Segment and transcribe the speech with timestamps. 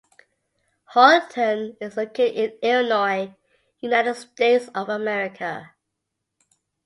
[0.95, 3.35] Hoyleton is located in Illinois,
[3.81, 5.75] United States of America.